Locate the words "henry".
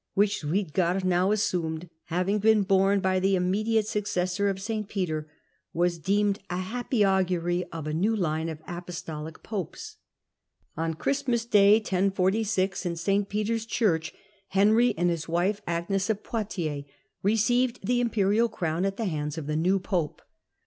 14.47-14.95, 18.47-18.49